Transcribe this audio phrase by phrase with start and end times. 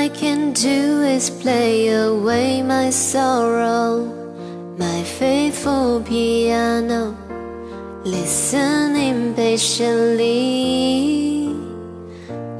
[0.00, 4.06] I can do is play away my sorrow,
[4.78, 7.14] my faithful piano,
[8.02, 10.32] listening patiently.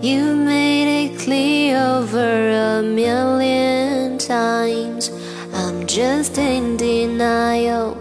[0.03, 5.11] You made it clear over a million times.
[5.55, 7.95] I'm just in denial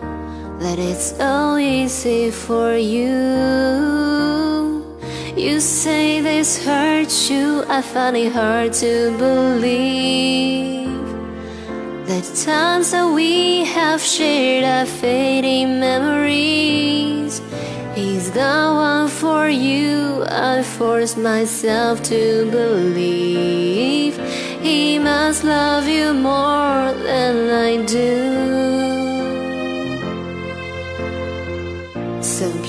[0.59, 4.48] that it's all easy for you.
[5.39, 10.89] You say this hurts you, I find it hard to believe.
[12.07, 17.41] The times that we have shared are fading memories.
[17.95, 24.17] He's the one for you, I force myself to believe.
[24.61, 28.68] He must love you more than I do.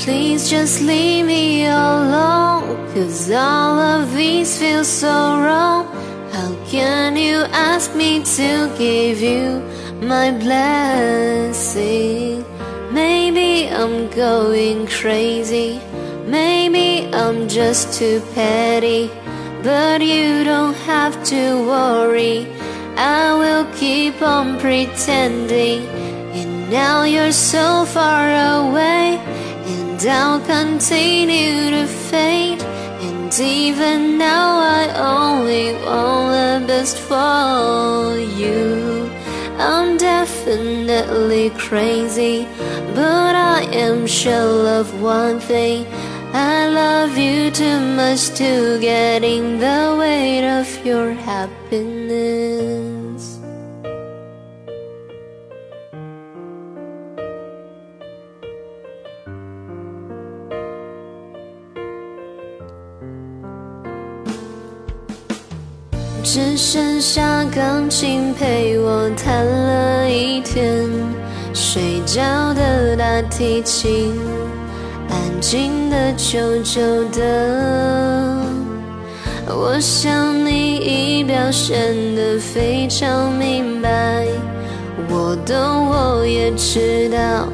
[0.04, 5.86] Please just leave me alone Cause all of these feel so wrong.
[6.32, 9.62] How can you ask me to give you
[10.00, 11.74] my blessing?
[12.92, 15.80] Maybe I'm going crazy
[16.26, 19.10] Maybe I'm just too petty
[19.62, 22.46] But you don't have to worry.
[22.96, 25.86] I will keep on pretending
[26.38, 29.20] And now you're so far away
[29.70, 32.62] and I'll continue to fade
[33.06, 34.82] And even now I
[35.16, 39.10] only want the best for you.
[39.58, 42.46] I'm definitely crazy
[42.94, 45.86] But I am sure of one thing.
[46.32, 52.99] I love you too much to get in the way of your happiness
[66.22, 70.88] 只剩下钢琴陪我弹了一天，
[71.54, 72.22] 睡觉
[72.54, 74.14] 的大提琴，
[75.08, 78.44] 安静的久久的。
[79.48, 84.26] 我想你已表现得非常明白，
[85.08, 85.56] 我懂，
[85.88, 87.48] 我也知道，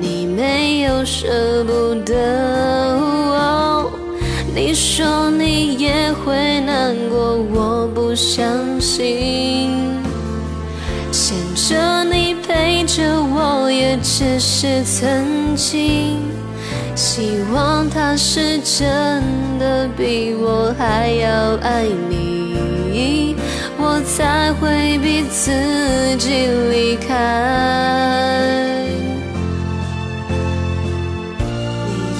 [0.00, 2.12] 你没有舍不得。
[4.54, 5.41] 你说你，
[8.12, 9.70] 不相信。
[11.10, 16.18] 牵着你陪着我，也只是曾经。
[16.94, 19.22] 希望他是真
[19.58, 23.34] 的比我还要爱你，
[23.78, 25.50] 我才会逼自
[26.18, 27.16] 己离开。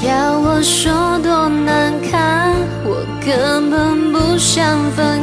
[0.00, 5.21] 你要我说多难堪，我根本不想分，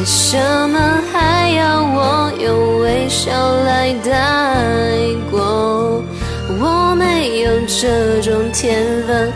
[0.00, 0.38] 为什
[0.70, 3.30] 么还要我用微笑
[3.64, 4.10] 来带
[5.30, 6.02] 过？
[6.58, 9.30] 我没有这种天分，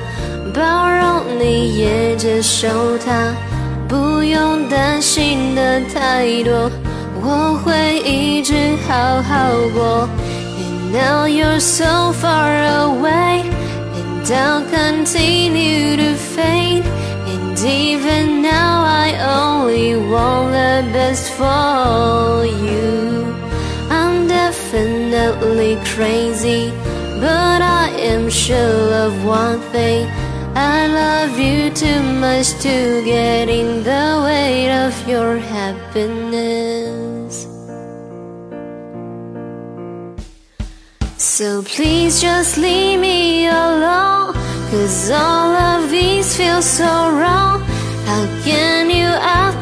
[0.54, 2.66] 包容你也接受
[2.96, 3.34] 他，
[3.86, 6.70] 不用担心的太多，
[7.20, 8.54] 我会一直
[8.88, 10.08] 好好过。
[10.58, 13.44] And now you're so far away,
[13.92, 16.84] and I'll continue to fade.
[17.26, 18.33] And even
[20.14, 22.88] want the best for you.
[23.90, 26.62] I'm definitely crazy,
[27.24, 30.06] but I am sure of one thing.
[30.54, 37.32] I love you too much to get in the way of your happiness.
[41.16, 44.34] So please just leave me alone,
[44.70, 47.58] cause all of these feel so wrong.
[48.08, 49.10] How can you
[49.40, 49.53] ask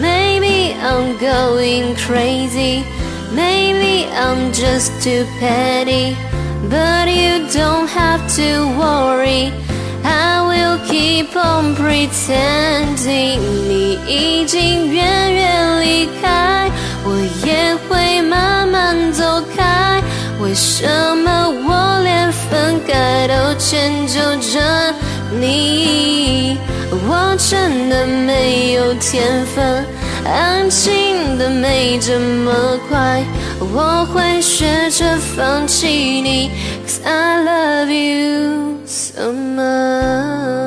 [0.00, 2.84] Maybe I'm going crazy,
[3.32, 6.16] maybe I'm just too petty.
[6.68, 9.52] But you don't have to worry,
[10.04, 16.70] I will keep on pretending 你已经远远离开，
[17.04, 20.02] 我也会慢慢走开。
[20.40, 20.86] 为什
[21.18, 24.60] 么我连分开都迁就着
[25.39, 26.57] 你
[27.07, 29.85] 我真的没有天分
[30.25, 33.23] 安静的没这么快
[33.59, 36.51] 我会学着放弃你
[36.85, 40.64] cause i love you so much